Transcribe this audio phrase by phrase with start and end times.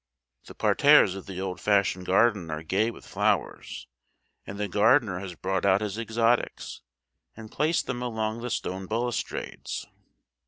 [0.45, 3.85] The parterres of the old fashioned garden are gay with flowers;
[4.47, 6.81] and the gardener has brought out his exotics,
[7.37, 9.85] and placed them along the stone balustrades.